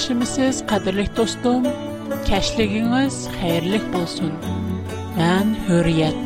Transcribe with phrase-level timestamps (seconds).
[0.00, 1.62] yaxshimisiz qadrli do'stim
[2.28, 4.30] kashligingiz xayrli bo'lsin
[5.18, 6.20] man hurriyat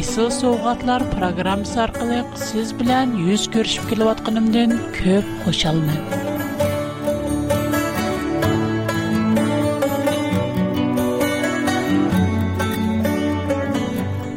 [0.00, 2.18] Esıl Soğatlar programmasi orqali
[2.48, 6.00] siz bilan yuz ko'rishib kelayotganimdan ko'p xushalman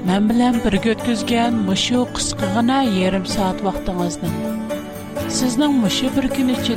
[0.07, 4.29] men bilan birga o'tkazgan mushu qisqagina yarim soat vaqtingizni
[5.39, 6.73] sizning mışı bir kun içi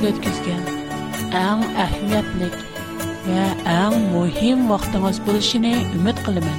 [1.37, 2.59] آن اهمیت نیک
[3.29, 3.37] و
[3.71, 6.51] آن مهم وقت از بودنش نه امید قلم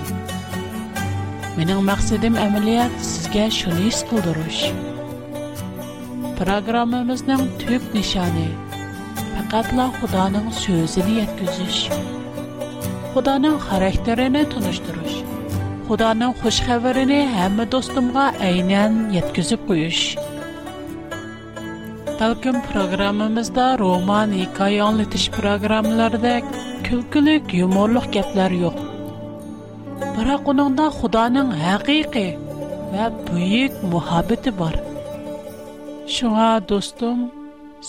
[1.57, 4.63] من اون مقصدم عملیات سگ شنیس کودروش
[6.37, 8.47] پروگرام مزندم توپ نشانه
[9.49, 11.89] فقط لا خدا نم سوزنیت گزش
[13.13, 14.45] خدا نم خارهترینه
[22.19, 26.39] Talkim programımızda roman, hikaye anlatış programlarida
[26.83, 28.75] külkülük, yumorluq gaplar yo'q.
[30.15, 32.29] Biroq uningda Xudoning haqiqiy
[32.93, 34.73] va buyuk muhabbati bor.
[36.15, 37.19] Shunga do'stim,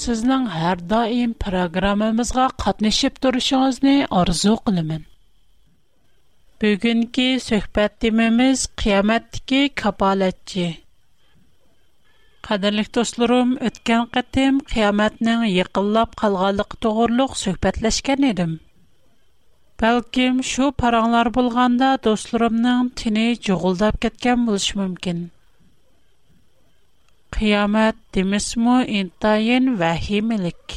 [0.02, 5.02] sizning har doim programmamizga qatnashib turishingizni orzu qilaman.
[6.62, 10.68] Bugungi suhbat temamiz qiyomatdagi kapolatchi.
[12.47, 18.50] Qadirlik dostlarım, ötken qatim qiyametnin yıqillab qalğanlıq toğırluq söhbətləşkən edim.
[19.83, 25.24] Bəlkim şu paranlar bulğanda dostlarımның tini cuğuldab ketken buluş mümkün.
[27.39, 30.77] Qiyamət demismu intayin vəhimilik.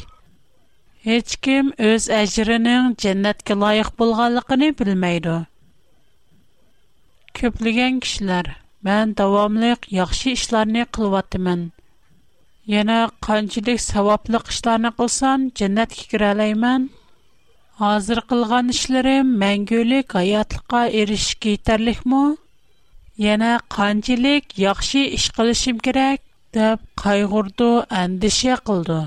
[1.06, 5.36] Heç kim öz əcrinin cənnətə layiq bulğanlığını bilməydi.
[7.42, 8.52] Köplügən kişilər–
[8.88, 11.64] Мән дәвамлык яхшы эшләрне кылватымын.
[12.74, 12.94] Яна
[13.26, 16.86] канчылык саваплы эшләрне кылсан, дәннәткә кирә алайман.
[17.82, 22.22] Хәзер кылган эшләрем мәңгелек хаятлыкка эриш китерлекме?
[23.26, 26.24] Яна канчылык яхшы эш кылышым кирәк
[26.56, 27.68] дип кайгырды,
[28.04, 29.02] әндише кылды.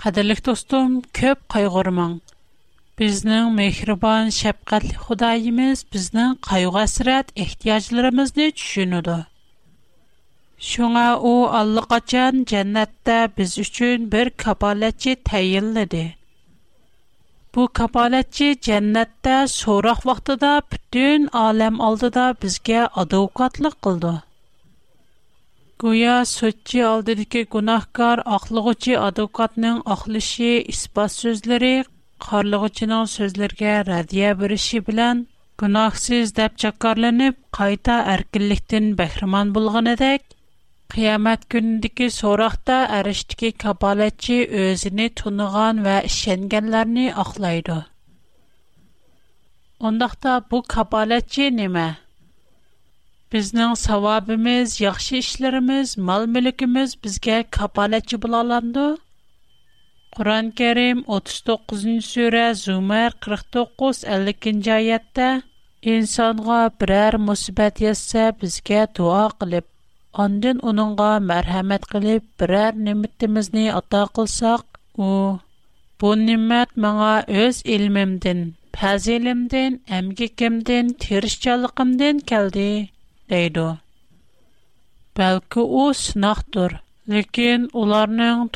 [0.00, 2.22] Кадерлек достым, көп кайгырмаң.
[2.98, 9.16] Bizning mehribon, shafqatli Xudoyimiz bizning qayg'u-hasrat ehtiyojlarimizni tushunadi.
[10.68, 16.04] Shunga u allaqachon jannatda biz uchun bir kafolatchi tayinladi.
[17.56, 24.14] Bu kafolatchi jannatda so'roq vaqtida butun olam oldida bizga advokatlik qildi.
[25.86, 31.74] Goya so'tchi oldidagi gunohkor oqlig'uchi advokatning oqlishi isbot so'zlari
[32.22, 35.22] qorlig'uchining so'zlariga radiya berishi bilan
[35.62, 40.22] gunohsiz deb jakkorlanib qayta erkinlikdan bahramon bo'lganidek
[40.94, 47.78] qiyomat kunidagi so'roqda arishdiki kapolatchi o'zini tunigan va ishonganlarni oqlaydi
[49.90, 51.86] undoqda bu kapolatchi nima
[53.34, 58.84] Bizning savobimiz, yaxshi ishlarimiz, mol-mulkimiz bizga kapolatchi bo'la olamdi?
[60.16, 65.28] Құран кәрім 39-ын сөрә зумәр 49-52-ын жайетті,
[65.92, 69.64] «Инсанға бір әр мұсібәт етсе бізге дуа қылып,
[70.24, 75.08] андын оныңға мәрхәмәт қылып, бір әр неміттімізіне ата қылсақ, о,
[76.00, 77.10] бұл немәт маңа
[77.44, 78.44] өз ілмімден,
[78.78, 82.68] пәзелімден, әмгекімден, терішчалықымден кәлді,
[83.34, 83.66] дейді.
[85.18, 86.78] Бәлкі о сынақтыр,
[87.82, 88.46] оларның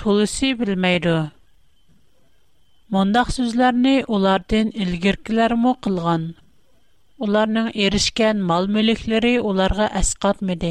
[2.95, 6.23] Мондақ сүзләрне олардың илгеркілермі қылған.
[7.27, 10.71] Оларның ерішкен мал-мүліклері уларға әсқатмеді.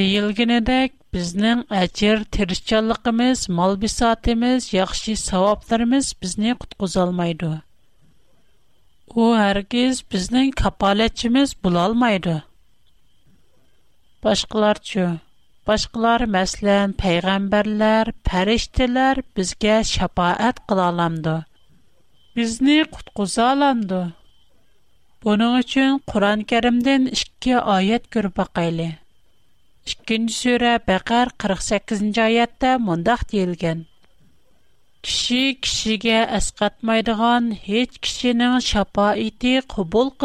[0.00, 6.54] Дейілгенедек, біздің әчер терішчалықымыз, мал-бисатымыз, яқши савапларымыз бізне
[7.04, 7.52] алмайды.
[9.12, 12.40] О, әргіз біздің капалетчіміз алмайды.
[14.22, 15.18] Башқылар чү.
[15.68, 21.34] Башҡылар, мәсәлән, пәйғамбәрләр, пәрәйштәр безгә шафаат ҡыла алмыйды.
[22.38, 23.98] Безне ҡутҡыза алмыйды.
[25.26, 28.86] Бөнү өчен Ҡур'ан-Ҡәримҙән 2 аят ҡөрбә ҡайлы.
[29.92, 33.84] 2-н серә, Баҡар 48-н аятта мондай теилгән:
[35.04, 40.16] Кичик кешегә эс ҡатмайдыған һеч кишенең шафааты ҡубул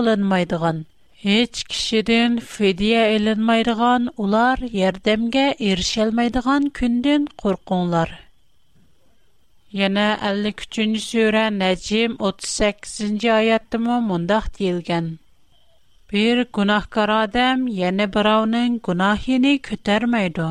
[1.23, 8.09] Һич кişидән федия әленмәйдиган, улар ярдәмгә erişәлмәйдиган көндән куркыңлар.
[9.83, 13.79] Яңа 53-нчы сүре Наҗим 38-нчы аятта
[14.09, 15.07] мондак дилгән.
[16.11, 20.49] Бер гынахкара адам яңа Браунның гынахине хәтер мәйдо.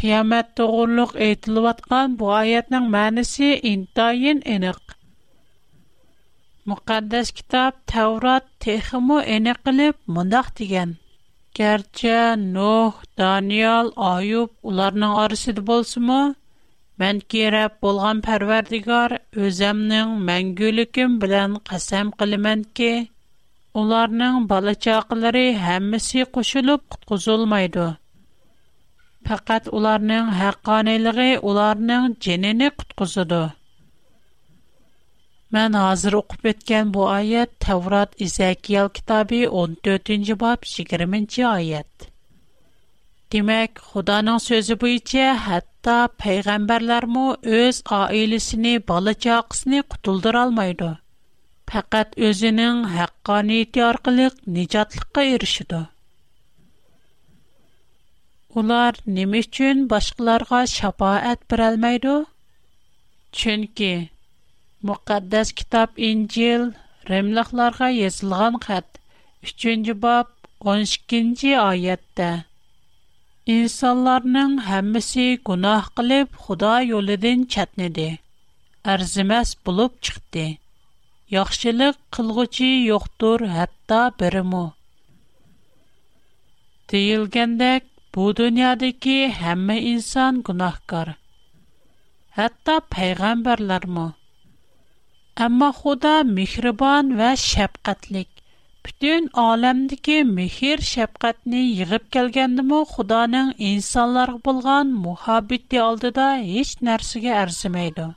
[0.00, 1.74] Кыямат турында әйтә
[2.42, 3.86] аятның мәнисе ин
[6.68, 10.90] Мукаддэс китап Таврат тэхиму эне қилип мандах диген.
[11.58, 16.18] Герча, Нух, Даниал, Айуп уларның арсид болсымы?
[17.02, 19.12] мен кереп болған парвардигар
[19.46, 22.90] өзэмнің мэнгүйлікім билан қасам қилимэн ке,
[23.82, 27.86] уларның балычақылари хэммісі кушуліп куткузулмайды.
[29.28, 33.42] Пақат уларның хаққанилігі уларның дженени куткузуду.
[35.56, 42.08] Mən hazır oxub ötən bu ayət Tevrat İzəkiyel kitabı 14-cü bab 20-ci ayət.
[43.34, 47.24] Demək, Xudanın sözü buyincə hətta peyğəmbərlər mə
[47.60, 50.90] öz ailəsini, balacaqsını qutuldura almaydı.
[51.72, 55.80] Faqat özünün haqqaniyyəti arqılıq nicatlıqqa erişiді.
[58.58, 62.14] Ular nə üçün başqalarına şəfaət verə bilməydi?
[63.42, 63.90] Çünki
[64.86, 66.62] Müqəddəs kitab İncil
[67.10, 68.88] Remlaqlarga yazılğan xət
[69.48, 70.26] 3-cü bab
[70.72, 72.28] 12-ci ayətdə
[73.54, 78.06] İnsanların hamısı günah qılıb Xuda yoludan çətinidi.
[78.94, 80.46] Ərziməz bulub çıxdı.
[81.36, 84.64] Yaxşılıq qılğıcı yoxdur, hətta birimi.
[86.94, 87.80] Deyilgəndək
[88.14, 91.08] bu dünyadakı hamı insan günahkar.
[92.38, 94.06] Hətta peyğəmbərlər mə
[95.44, 98.26] Әмма Худа мехрибан вә шәфкатьлек.
[98.86, 108.08] Бүтән аламдагы мехр шәфкатьне йыгып келгәндәме Худаның инсанларга булган мухаббәте алдыда һеч нәрсәгә арзымайды.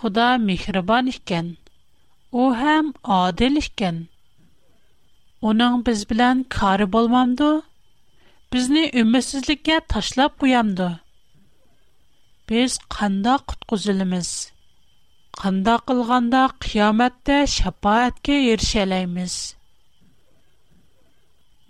[0.00, 1.56] Худа мехрибан икән.
[2.32, 4.06] У һәм адил икән.
[5.44, 7.48] اونان بزبلن کار بولم دو،
[8.52, 10.86] بزنی امتسلی ташлап تسلب کیم دو،
[12.48, 14.30] بس خنداق قزلمیز،
[15.40, 19.34] خنداق الغنداق قیامت ده شپایت که ایرشلایمیز.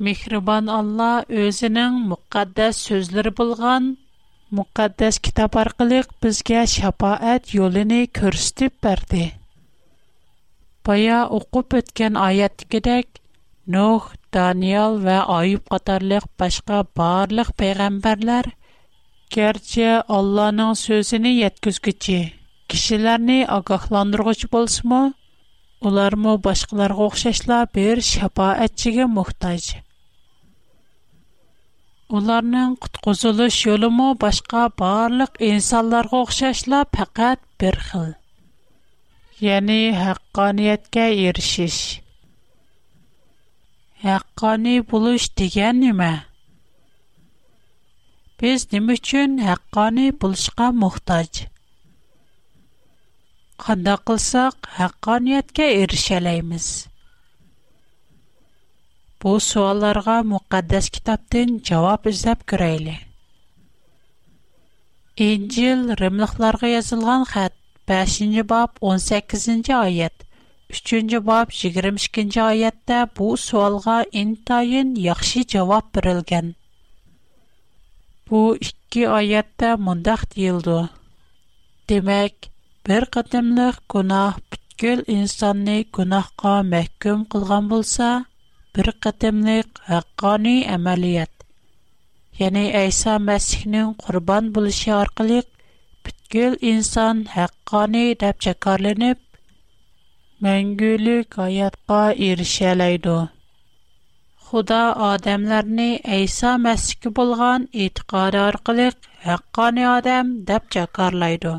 [0.05, 3.85] میخربان الله اوزنن مقدس سوزلر بولغان،
[4.59, 9.25] مقدس کتاب ارقلیق بز گه شپایت یولنی کرستی پرده.
[13.73, 18.53] Нух, Даниэл ва Аюб катарлык башка барлык пәйгамбәрләр
[19.35, 22.19] керче Алланың сөзенә яткызгычы.
[22.71, 25.15] Кишеләрне агахландыргыч булсымы?
[25.81, 29.67] Улармы башкаларга охшашла бер шапаатчыга мохтаҗ.
[32.09, 38.15] Уларның куткызылыш юлы башка барлык инсанларга охшашла фақат бер хил.
[39.53, 42.06] Яни хаққаниятка ирешиш.
[44.05, 46.09] haqqoniy bo'lish degan nima
[48.43, 51.39] biz nima uchun haqqoniy bo'lishga muhtoj
[53.65, 56.67] qandoq qilsak haqqoniyatga erishalaymiz
[59.25, 62.99] bu savollarga muqaddas kitobdan javob izlab ko'rayli
[65.31, 67.59] injil rimliqlarga yozilgan xat
[67.97, 70.26] 5 bob 18 oyat
[70.75, 76.41] Üçüncü bab 22-ci ayətdə bu sualğa intayın yaxşı cavab Бу
[78.31, 80.79] Bu iki ayətdə mündəx deyildi.
[81.93, 82.35] Demək,
[82.89, 88.09] bir qədimlik günah bütkül insanını günahqa məhküm qılğan bulsa,
[88.77, 89.71] bir qədimlik
[90.01, 91.35] əqqani əməliyyət.
[92.41, 95.47] Yəni, Əysə Məsihinin qurban buluşu arqılıq,
[96.35, 99.19] инсан insan əqqani dəbçəkarlənib,
[100.47, 103.15] мәңгілік аятқа ерішеләйді.
[104.49, 105.87] Худа адамларни
[106.17, 111.55] Айса Масихи болған итиқар арқылық хаққани адам деп чакарлайды.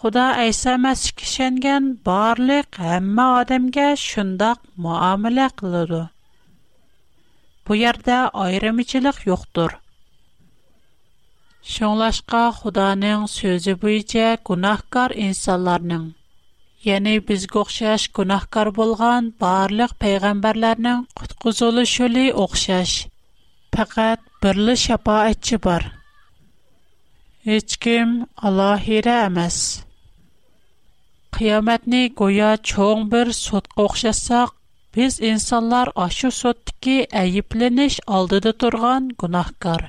[0.00, 6.02] Худа Айса Масихи шенген барлық хамма адамге шындақ муамиле қылыды.
[7.64, 9.78] Бу ярда айрымичилик йоқтур.
[11.74, 16.04] Шонлашқа Худаның сөзі бойынша гунаһкар инсанларның
[16.84, 22.90] Yəni biz oxşaş günahkar bolğan barlıq peyğəmbərlərinin qutquzuluş yolu oxşaş.
[23.76, 25.82] Faqat birli şəfaətçi var.
[27.48, 28.10] Heç kim
[28.50, 29.56] Allahirə emas.
[31.38, 34.50] Qiyamətni goya çoğ bir sotqa oxşasaq,
[34.96, 39.82] biz insanlar aşı sotdiki əyibleniş aldıda turğan günahkar.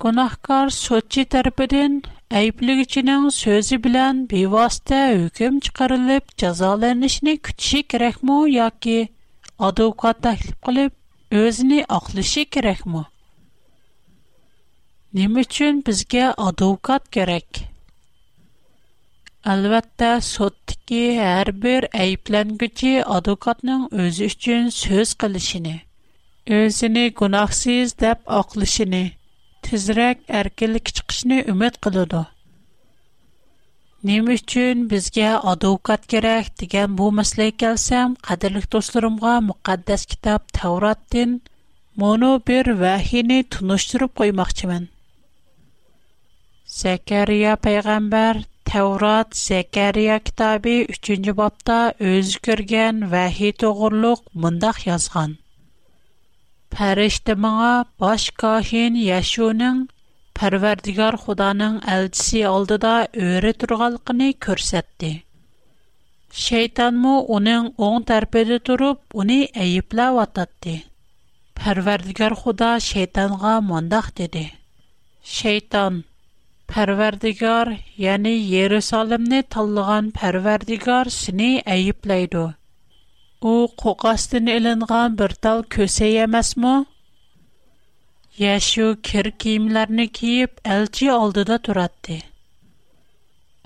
[0.00, 1.92] Günahkar sotçi tərəfindən
[2.34, 8.96] Әйіплігічінің so'zi bilan bevosita hukm chiqarilib jazolanishni күтіші kerakmi yoki
[9.68, 13.04] advokat taklif qilib o'zini oqlashi kerakmi
[15.20, 17.60] nima uchun bizga advokat kerak
[19.54, 25.76] albatta соттыки har bir әйіпләнгічі advokatning o'zi uchun so'z qilishini
[26.58, 29.04] o'zini гунахсыз deb ақлышыны,
[29.66, 32.18] tezroq erkinlikka chiqishni umid qiladi
[34.10, 41.32] nima uchun bizga advokat kerak degan bu masalaga kelsam qadrli do'stlarimga muqaddas kitob tavrotdin
[42.02, 44.84] mono bir vahini tunishtirib qo'ymoqchiman
[46.82, 48.34] zakariya payg'ambar
[48.72, 51.80] tavrat zakariya kitobi 3 bobda babda
[52.48, 54.26] ko'rgan vahiy vəhi toğurluq
[54.90, 55.34] yozgan
[56.76, 59.76] Pärishtemä baş kahin Yaşoňyň
[60.38, 62.90] Pärwerdigar Hudaňyň elçisi boldy da
[63.26, 65.10] öre turganlygyny görkezdi.
[66.44, 70.74] Şeytan mö onuň oň tarpynda durup ony äyiplewätdi.
[71.58, 74.44] Pärwerdigar Huda Şeytan ga mondag dedi.
[75.38, 76.04] Şeytan
[76.70, 77.68] Pärwerdigar,
[77.98, 81.50] ýani Yerusalemni tollýan Pärwerdigar seni
[83.46, 86.70] Бу қоқастын үлінған бір тал көсе емес му?
[88.44, 92.16] Яшу кір кейімлеріні кейіп, әлчі алдыда тұратты.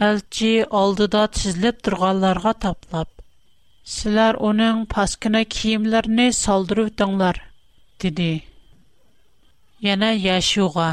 [0.09, 0.51] Әлчі
[0.83, 3.09] алдыда тізіліп тұрғаларға таплап.
[3.97, 7.41] Сілер оның паскына кейімлеріні салдыру өттіңлар,
[8.05, 8.31] деді.
[9.89, 10.91] Яна Яшуға,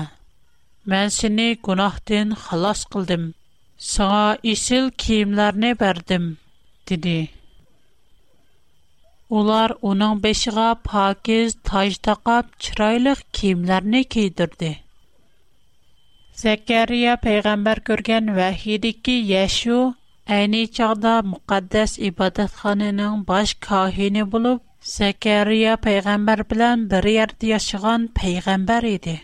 [0.95, 3.27] мән сіні күнақтың қалас қылдым.
[3.95, 6.37] Саға есіл кейімлеріні бәрдім,
[6.93, 7.19] деді.
[9.35, 14.69] Улар унан бешига паакиз, тажда га чрайлыг кимлярни кийдирди.
[16.43, 19.79] Закария пейгамбар көрген вәхидики Яшу
[20.37, 24.63] әйне чағда муқаддэс ібадатханының баш кағини булыб,
[24.95, 29.17] Закария пейгамбар билан бири ярды яшыған пейгамбар иди.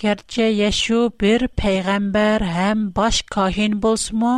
[0.00, 4.34] Герче, Яшу бир пейгамбар хэм баш кағин булс му,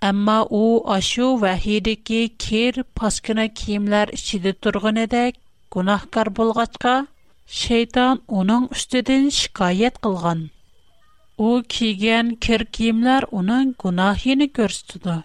[0.00, 5.34] Амма у ашу вахид кир хер фаскына киемлар ичиде тургынадык,
[5.74, 6.94] гунохкар булгачқа,
[7.60, 10.44] шейтан уның үстедән şикаят кылган.
[11.36, 15.18] У кигән кир киемлар уның гунохины көрсттү.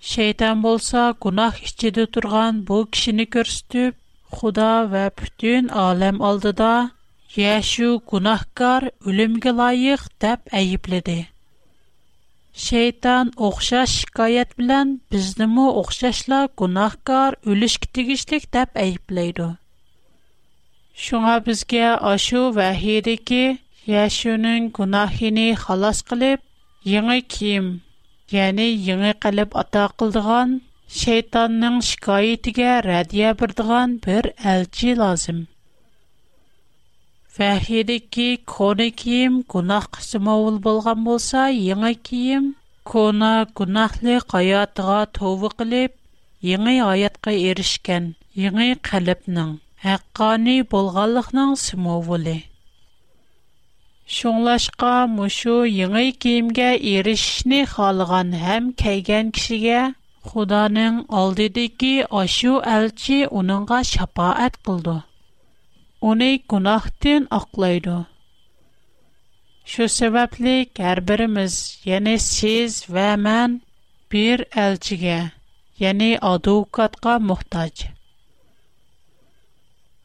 [0.00, 3.92] Шейтан булса, гунох ичиде торган бу кешене көрстүп,
[4.32, 6.72] худа ва бүтән әлем алдыда
[7.36, 11.26] Яшу гунохкар өлемгә лайык дип әйипледе.
[12.62, 19.46] Шейтан оқшаш шикаят білән, біздімі оқшашла гунахкар өліш кітігішлік дәп әйіплейді.
[21.06, 21.80] Шуңа бізге
[22.12, 23.40] ашу вәхейді ке,
[23.94, 26.44] яшуның гунахини халас қылып,
[26.92, 27.66] еңі кейім,
[28.38, 30.54] яны еңі қалып ата қылдыған,
[31.00, 35.42] шейтанның шикаетіге рәдия бірдіған бір әлчі лазым.
[37.38, 42.44] Фэхидики, коны киім кунахк сымовыл болған болса, яңа киім
[42.90, 45.96] кона кунахли қаятға тувы қилип,
[46.50, 48.04] яңа аятқа иришкен,
[48.42, 49.50] яңа қаліпның,
[49.94, 52.36] ақкани болғалықның сымовули.
[54.18, 59.82] Шонлашқа, мушу яңа киімге иришни халыған хам кайган кишиге,
[60.30, 64.94] худаның алдидики ашу альчи уныңга шапаат бұлду.
[66.06, 67.88] اونی گناهتن اقلاید.
[69.70, 71.54] شو سبب لی کربر مز
[71.90, 73.50] یعنی سیز و من
[74.10, 75.18] بیر الچیه
[75.82, 77.72] یعنی آدوقات کا محتاج.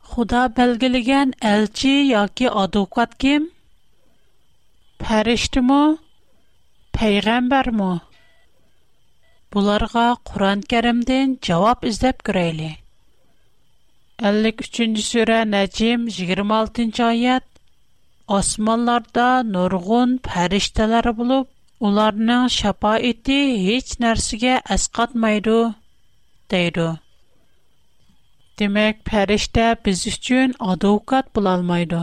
[0.09, 3.43] خدا بلگلیگن الچی یا کی آدوقات کیم؟
[4.99, 5.81] پرست مو،
[6.97, 7.91] پیغمبر مو.
[9.51, 10.07] بولارگا
[14.21, 17.45] 53-cü surə Nəcm 26-cı ayət
[18.37, 21.47] Osmanlarda nurgun fərishtələr olub,
[21.89, 25.55] onların şəfaəti heç nərsəyə əsqatmaydı,
[26.51, 26.79] deyir.
[28.59, 32.01] Demək, fərishtə biz üçün advokat bula almaydı.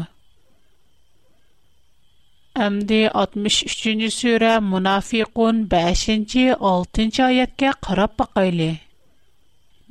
[2.69, 8.71] Əmdi 63-cü surə Munafiqun 5-6-cı ayətə qarab baxaylı.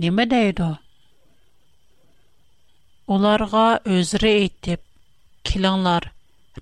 [0.10, 0.64] Nə deyir?
[3.14, 3.64] Оларға
[3.96, 4.80] өзірі етіп,
[5.48, 6.06] келіңлар,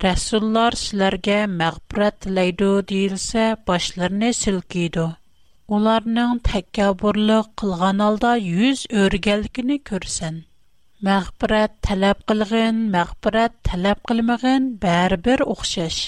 [0.03, 5.05] рәсуллар сілерге мәғбірәт тілейді дейілсе, башларыны сілкейді.
[5.77, 10.41] Оларының тәккәбірлі қылған алда юз өргелгіні көрсін.
[11.09, 16.01] Мәғбірәт тәләп қылғын, мәғбірәт тәләп қылмығын бәрбір оқшаш.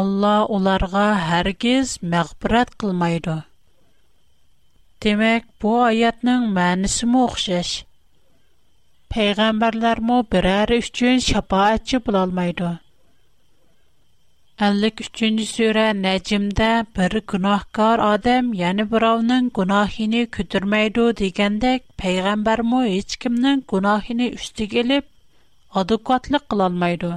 [0.00, 1.06] Алла оларға
[1.38, 3.38] әргіз мәғбірәт қылмайды.
[5.06, 7.76] Демек, бұ аятның мәнісімі оқшаш–
[9.14, 12.70] peyğəmbərlərmə birər iş üçün şəfaətçi bulalmaydı.
[14.66, 24.28] 53-cü surə Nəcmdə bir günahkar adam, yəni birovning günahını kütürməydi degəndək peyğəmbərmə heç kimnin günahını
[24.38, 25.06] üstüge elib
[25.82, 27.12] adekvatlıq qılalmaydı.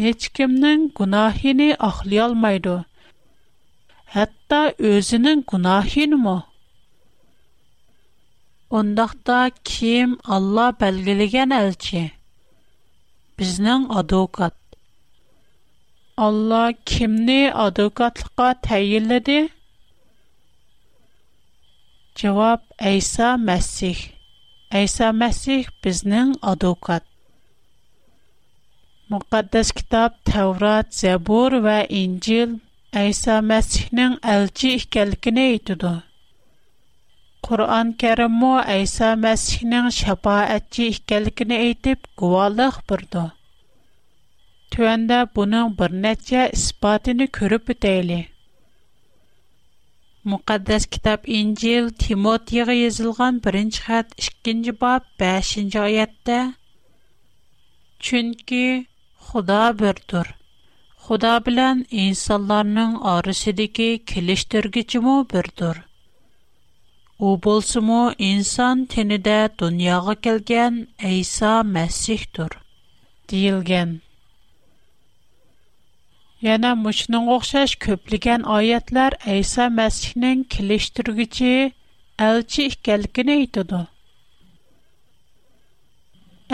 [0.00, 2.78] Heç kimnin günahını axlaya olmaydı.
[4.16, 4.62] Hətta
[4.94, 6.36] özünün günahını mı
[8.78, 9.38] Ондақта
[9.68, 12.00] ким Алла бәлгілеген әлчі?
[13.40, 14.54] Бізнің адвокат.
[16.28, 16.60] Алла
[16.92, 19.36] кимні адвокатлыққа тәйілледі?
[22.22, 22.62] Cavab
[22.92, 24.00] Əysa Məsih.
[24.80, 27.04] Əysa Məsih biznin advokat.
[29.12, 32.56] Müqəddəs kitab Təvrat, Zəbur və İncil
[33.04, 35.92] Əysa Məsihnin elçi ikənligini aytıdı.
[37.46, 43.22] Құран кәрімі Әйса Мәсіхінің шапа әтчі ікәлікіні әйтіп, күвалық бұрды.
[44.74, 48.18] Түәндә бұның бір нәтчә іспатыны көріп өтейлі.
[50.34, 56.38] Мұқаддәс кітап Инжил Тимот еғі езілған бірінші қат 2-ні бап 5-ні айәттә.
[58.06, 58.64] Чүнкі
[59.32, 60.28] Құда бір тұр.
[61.10, 63.00] Құда білән инсанларының
[67.24, 67.96] u bo'lsimu
[68.30, 70.78] inson tenida dunyoga kelgan
[71.10, 72.56] Әйса Мәсихтур
[73.32, 73.92] deyilgan.
[76.48, 81.52] Yana mushning o'xshash ko'pligan oyatlar Әйса Мәсихнең kelishtirguchi
[82.28, 83.84] elchi ekanligini aytadi.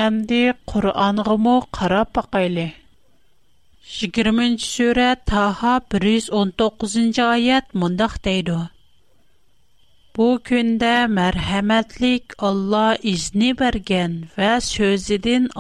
[0.09, 0.43] Әмді
[0.75, 2.69] Құр'анғымы қарап бақайлы.
[3.97, 8.61] 20 сүре Таха 119 oyat мұндақ дейді.
[10.19, 15.05] Bu gündə mərhəmətlik Allah izni bərgən və söz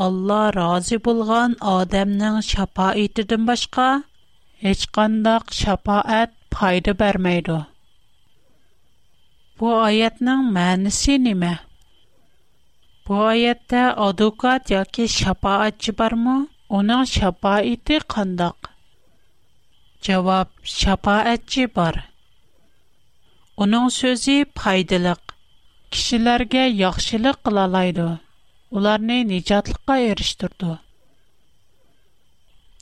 [0.05, 3.87] Allah razı bulğan Adəmnin şapa itirdin başqa,
[4.64, 7.62] heç qandaq şapa ət paydı bərməkdir.
[9.61, 11.53] Bu ayətnin mənisi nimə?
[13.07, 16.37] Bu ayətdə adukat ya ki şapa ətçi barmı,
[16.81, 18.73] onun şapa iti qandaq.
[20.03, 22.09] Cəvab, şapa ətçi bar.
[23.59, 25.21] Onun sözü paydalıq.
[25.92, 28.05] Kişilərə yaxşılıq qılalaydı.
[28.77, 30.77] Onları nicatlıqqa erişdirdi.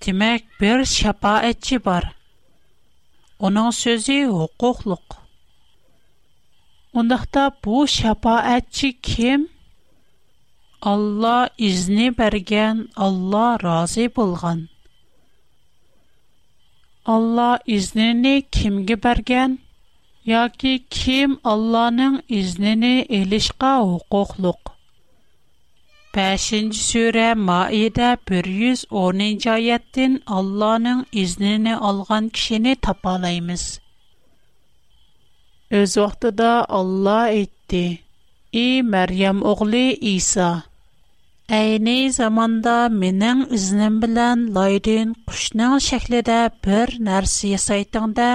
[0.05, 2.11] Demək, bir şəfaətçi var.
[3.49, 5.19] Onun sözü hüquqluq.
[6.93, 9.49] Ondaqda bu şəfaətçi kim?
[10.93, 14.67] Allah izni bərgən, Allah razı bolğan.
[17.17, 19.59] Allah iznini kimge bergen?
[20.29, 24.73] Яки ким Алланың изнене элишка хукуклук.
[26.17, 33.67] 5-нче сүре Маидә 110-нче аяттан Алланың изнене алган кешене тапалаймыз.
[35.83, 37.85] Өз вакытыда Алла әйтте:
[38.51, 39.85] "И Мәрйәм оглы
[40.15, 40.49] Иса,
[41.61, 48.31] әйне заманда менең изнем белән лайдын кушның шәкледә бер нәрсә ясайтыңда,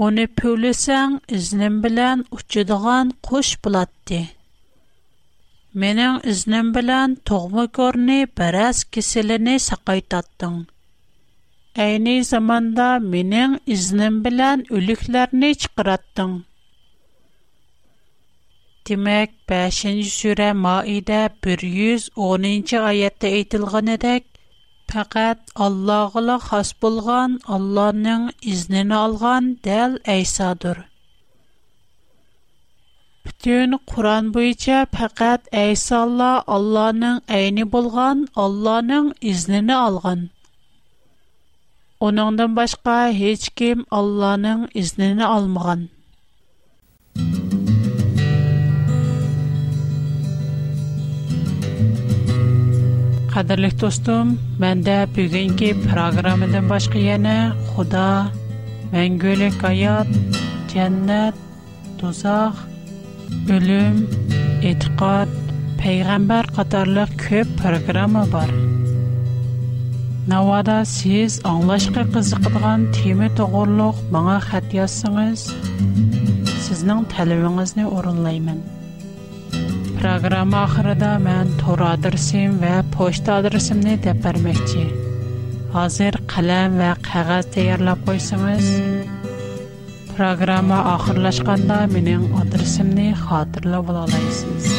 [0.00, 4.20] Оны пөлесәң, изнем белән ұчыдыған куш булатты.
[5.82, 10.56] Менің изнем белән тогмы көрне бераз киселене сақайтаттың.
[11.84, 16.34] Әйни заманда менең изнем белән үлекләрне чыгараттың.
[18.86, 24.24] Димәк, 5-нче сүрә Маида 110-нче аятта әйтелгәнедәк,
[24.92, 30.78] faqat Allohga xos bo'lgan, Allohning iznini olgan dal Aysodir.
[33.26, 40.20] Bütün Qur'on bo'yicha faqat Ayso Alloh Allohning ayni bo'lgan, Allohning iznini olgan.
[42.06, 45.80] Onundan başqa hech kim Allohning iznini olmagan.
[53.32, 54.30] Qadirli dostum,
[54.62, 57.36] məndə bugünkü proqramdan başqa yana
[57.70, 58.02] Xuda,
[58.92, 60.10] məngülük həyat,
[60.72, 61.38] cənnət,
[62.02, 62.58] dozaq,
[63.56, 63.96] ölüm,
[64.72, 65.32] etiqad,
[65.80, 68.52] peyğəmbər qatarlıq köp proqramı var.
[70.34, 75.48] Навада сіз аңлашқы қызықыдыған темі тұғырлық маңа қәт язсыңыз,
[76.68, 78.60] сізнің тәліміңізіне орынлаймын.
[80.02, 84.82] программа axırında мен tor adresim və poçta adresimni deb verməkçi.
[85.76, 88.72] Hazır qələm və qağaz tayyorlab qo'ysangiz,
[90.16, 94.71] proqramma oxirlashganda mening adresimni xotirlab ola olasınız.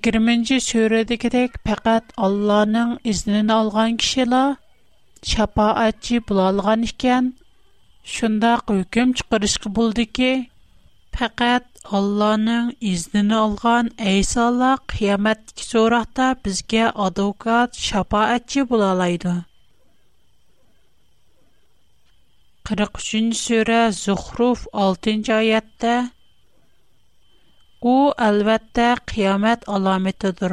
[0.00, 4.54] 20-ci surədəkidək faqat Allahın iznini alğan kişilər
[5.32, 7.28] şəfaətçi bulalğan ikən
[8.14, 10.30] şundaq hökm çıxırışqı buldu ki,
[11.18, 19.36] fəqət Allahın iznini alğan İsa'la qiyamətdəki soraqda bizə advokat, şəfaətçi bulalaydı.
[22.66, 25.94] 43-cü surə Zuhruf 6-cı ayədə
[27.82, 27.92] Ку
[28.24, 30.52] албатта қиёмат аломатидир.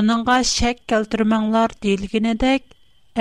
[0.00, 2.62] Унингга шак келтирманглар, делигидек,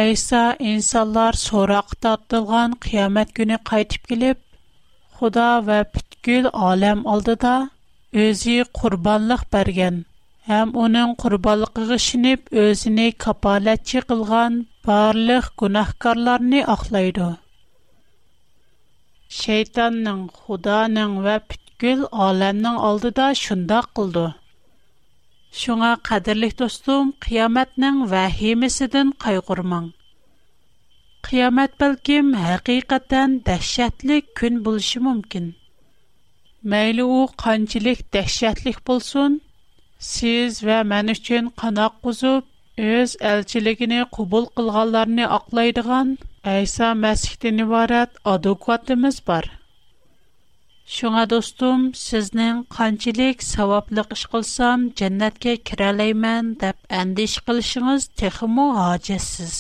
[0.04, 4.38] айса инсонлар сорақ таттилган қиёмат куни қайтиб келиб,
[5.14, 7.54] Худо ва битгөл олам олдида
[8.14, 10.04] ўзи қирбонлик берган,
[10.52, 17.30] ҳам унинг қирбонлигини шиниб, ўзини қаполат чиқилган барлиқ гуноҳкорларни охлайди.
[19.36, 24.24] Шэйтанның, худаның ва піткіл алэнның алды да шында қылды.
[25.60, 29.88] Шуңа, қадирлих достум, қиямэтның ва химисидын қай қурман.
[31.30, 35.48] Қиямэт білгім, хақиқаттан дахшатлик күн бұлшы мумкін.
[36.74, 39.40] Мэйліу, қанчилик дахшатлик бұлсун,
[40.12, 42.36] сиз ва мэн үшчин қана қузу
[42.90, 46.18] өз әлчилигіні кубул ақлайдыған,
[46.50, 49.46] Әйса мәсіхтен ибарат адекватымыз бар.
[50.94, 59.54] Шуңа достым, сізнің қанчылек саваплық іш қылсам, жәннәтке кірәлеймен дәп әндеш қылшыңыз текіму ағачасыз.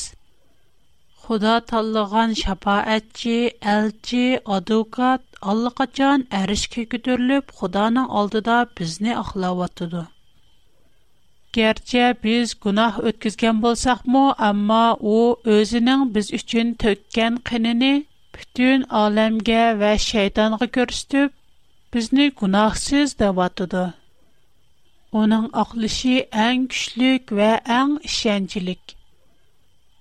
[1.25, 3.35] Худа таллыған шапа әтчі,
[3.75, 4.25] әлчі,
[4.57, 10.07] адекат, аллықачан әріш көкі түрліп, худаның алдыда бізні ақылаватыды.
[11.53, 19.97] Gerçi biz günah ötküzgen bolsaqmı, amma o özünün biz üçün tökken qinini bütün alemge ve
[19.97, 21.31] şeytanğa görüstüp,
[21.93, 23.93] bizni günahsız devatıdı.
[25.11, 28.97] Onun aqlışı en güçlük ve en işencilik.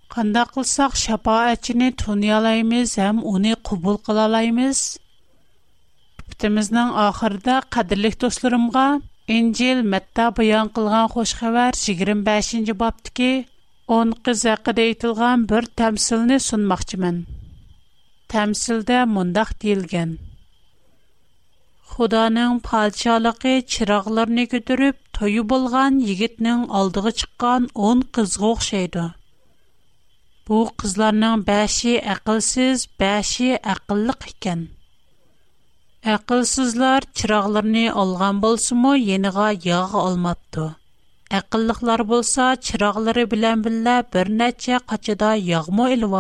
[0.09, 4.99] Qanda qılsaq şapaatçini tunyalaymız hem onu qubul qılalayımız.
[6.31, 9.01] Bitimizden ahırda qadirlik dostlarımga,
[9.37, 13.27] İncil Mətta bəyan qılğan xoş xəbər 25-ci babdakı
[13.97, 17.21] 10 qız haqqında aytılğan bir təmsilni sunmaqçımın.
[18.35, 20.11] Təmsildə mundaq deyilgan:
[21.93, 29.07] Xudanın padşahlığı çıraqlarını götürüb toyu bolğan yigitning aldığı çıqqan 10 qızğa oxşaydı.
[30.49, 34.61] Bu qızlarning 5-i aqlsiz, 5-i aqllıq ekan.
[36.09, 40.69] Әқылсізлар чырағыларыны алған болсы мұ, еніға яғы алмапты.
[41.39, 46.19] Әқылықлар болса, чырағлары білән білі бір нәтчі қачыда яғы мұ үлі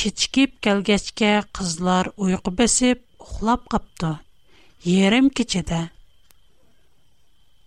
[0.00, 4.12] кечкеп кәлгәшке қызлар ұйқы бәсіп, ұқылап қапты.
[4.98, 5.80] Ерім кечеді.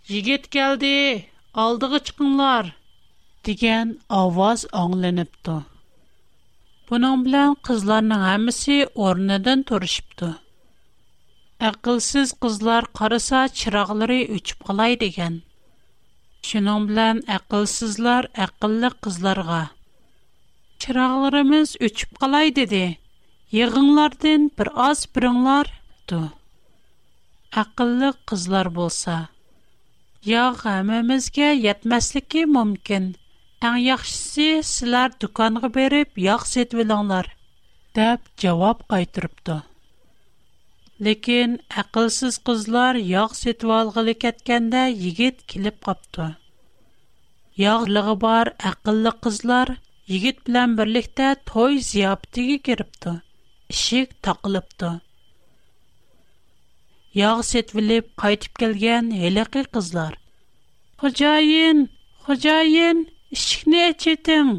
[0.10, 0.94] Жегет кәлді,
[1.66, 2.74] алдығы чықынлар,
[3.46, 5.22] деген аваз аңлен
[6.92, 8.76] Бұның білән қызларының әмісі
[9.08, 10.30] орнадан тұрышыпты.
[11.68, 15.38] Әқылсіз қызлар қарыса чырағылары өчіп қалай деген.
[16.50, 19.62] Шының білән әқылсізлар әқыллы қызларға.
[20.86, 22.84] Чырағыларымыз өчіп қалай деді.
[23.64, 25.72] Еғыңлардың бір аз бірінлар
[26.12, 26.20] ту.
[27.64, 29.16] Әқыллы қызлар болса.
[30.34, 33.14] Яғы әмімізге етмәсілікі мүмкін.
[33.64, 37.30] «Тан яхшиси, силар дуканғы берип, яхсет виланлар»,
[37.96, 39.56] даб, джаваб қайтырыпту.
[41.08, 46.26] Лекин, ақылсыз қызлар, яхсет ва алғылы кәткэнда, йегет килип қапту.
[47.64, 49.72] Яхлығы бар, ақыллы қызлар,
[50.12, 53.22] йегет билан бірлихтэ, той зияптиги керіпту.
[53.72, 54.98] Ишик тақылыпту.
[57.22, 60.20] Яхсет вилип, қайтип келген, елі қил қызлар.
[63.36, 64.50] ishikni achiting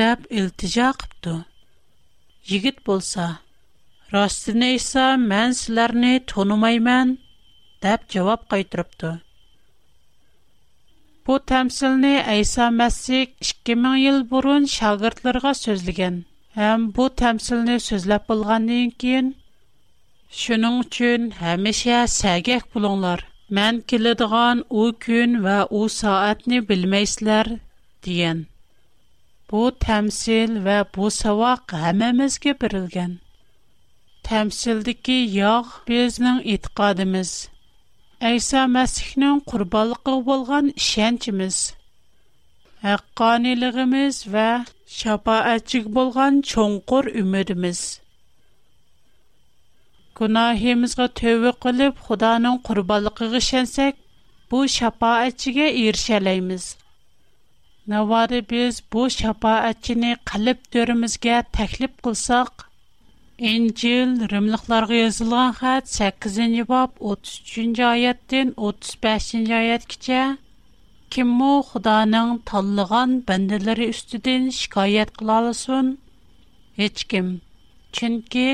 [0.00, 1.34] deb iltijo qipti
[2.50, 3.24] yigit bo'lsa
[4.14, 7.08] rostini esa men sizlarni tonimayman
[7.84, 9.10] deb javob qaytiribdi
[11.28, 16.16] bu tamsilni ayso masih ikki ming yil burun shogirdlarga so'zlagan
[16.58, 19.28] ham bu tamsilni so'zlab bo'lgandan keyin
[20.42, 23.20] shuning uchun hamisha sagak bo'linglar
[23.60, 27.46] man keladigan u kun va u soatni bilmaysizlar
[28.14, 28.42] ген.
[29.50, 33.14] Бу тәмсел вә бу саваҡ һәмәбезгә бирелгән.
[34.28, 37.32] Тәмселдә ки яҡ безнең итҡадемез,
[38.30, 41.58] әйса мәсхинең ҡурбанлыҡ булган ишенчimiz,
[42.86, 44.48] һакҡанилығыбыз вә
[44.98, 47.82] шафаатчык булган чонҡор үмөҙimiz.
[50.20, 54.02] Кунаһеміҙгә тәубә ҡылып, Худаның ҡурбанлығын ишенсәк,
[54.50, 55.70] бу шафаатчыğa
[57.90, 62.64] Navadi biz bu şafaatçini qalb dörimizgə təklif qılsaq,
[63.50, 70.18] İncil Rimliqlərə yazılan xətt 8-ci bab 33-cü ayətdən 35-ci ayətgəcə
[71.16, 75.92] kim o Xudanın tanlığan bəndələri üstüdən şikayət qılalasın?
[76.82, 77.30] Heç kim.
[78.00, 78.48] Çünki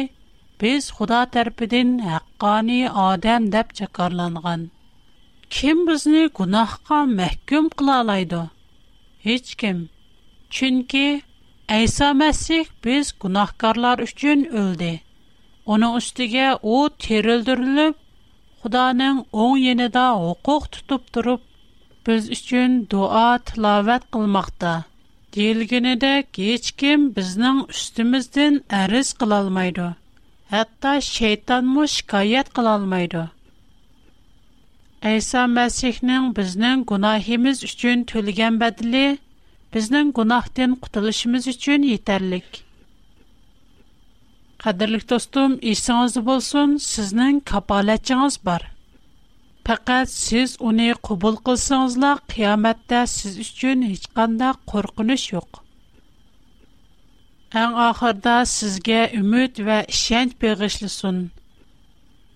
[0.64, 4.68] biz Xuda tərəfindən haqqani adam deyə çakarlanğan.
[5.61, 8.49] Kim bizni günahqa məhkum qıla alaydı?
[9.24, 9.88] Heç kim,
[10.50, 11.22] çünki
[11.68, 15.00] Aýsa Messih biz günahkarlar üçin öldi.
[15.66, 17.96] Onu üstige o terildirilip,
[18.62, 21.40] Hudaňyň oň ýenynda hukuk tutup durup,
[22.06, 24.72] biz üçin duat, lawet etmekde.
[25.32, 29.88] Gelgene de hiç kim bizniň üstimizden äris kılalmaýdy.
[30.50, 31.92] Hatta Şeýtan-moş
[35.10, 39.00] Әйса Мәсихнең безнең гунахимыз өчен төлегән бәдиле
[39.76, 42.60] безнең гунахтан кутылышыбыз өчен етерлек.
[44.62, 48.68] Қадірлік достым, есіңіз болсын, сізнің капалетчіңіз бар.
[49.66, 55.64] Пәкәт сіз оны құбыл қылсыңызла, қияметті сіз үшін ешқанда қорқыныш жоқ.
[57.58, 61.24] Әң ақырда сізге үміт вә ішенч беғішлісін.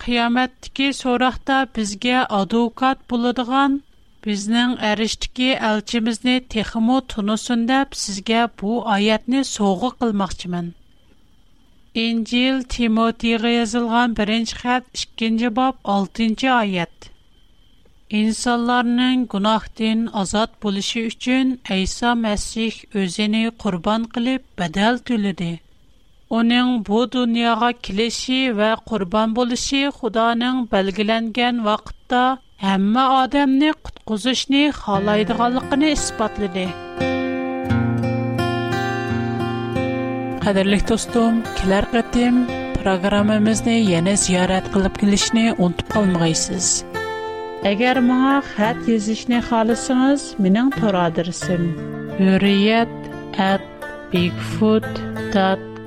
[0.05, 3.77] qiyomatdiki so'roqda bizga advokat bo'ladigan
[4.27, 10.69] bizning arishdiki elchimizni texmu tunusin deb sizga bu oyatni sovg'a qilmoqchiman
[12.07, 17.11] injil timotiyga yozilgan birinchi xat ikkinchi bob oltinchi oyat
[18.23, 25.53] insonlarning gunohdan ozod bo'lishi uchun iso masih o'zini qurbon qilib badal to'ladi
[26.29, 33.93] آنن بو دنیا کلیشی و قربان بولیشی خدا نن بلگلندگن وقت دا همه آدم نقد
[34.09, 36.69] قزش نی خالای دغلق نی اثبات لدی.
[40.45, 46.85] خدای لیتوستم کلرگتیم پروگرام مزنه یه نزیارت قلب کلیش نی اونت پال مایسیز.
[47.65, 48.43] اگر ما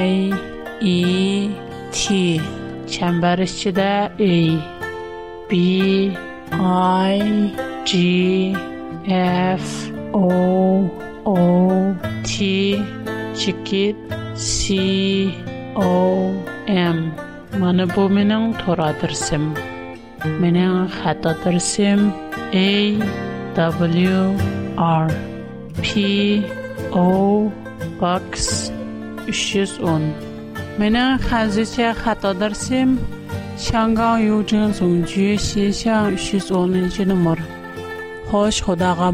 [0.00, 0.34] Y
[0.80, 1.50] E
[1.92, 2.40] T
[2.90, 4.58] çember içinde A
[5.50, 5.56] B
[7.16, 7.50] I
[7.86, 8.54] G
[9.58, 10.84] F O
[11.26, 11.38] O
[12.24, 12.78] T
[13.38, 13.96] çikit
[14.36, 15.28] C
[15.76, 16.30] O
[16.68, 17.12] M
[17.58, 19.54] mana bu mening to'ra adresim
[20.24, 22.14] من خطا در سیم
[22.52, 23.02] ای
[23.56, 24.30] دبليو
[24.78, 25.12] ار
[25.82, 26.44] پی
[26.94, 27.52] او
[28.00, 28.70] باکس
[29.32, 30.08] 310
[30.78, 32.98] منه خازیش خطا در سیم
[33.58, 35.86] چنگایو ژونگجیه شی샹
[36.20, 36.84] شوزو
[38.30, 39.12] خوش خدا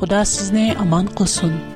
[0.00, 1.75] خدا سزنی امان قسون